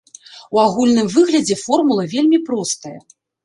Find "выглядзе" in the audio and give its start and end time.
1.17-1.59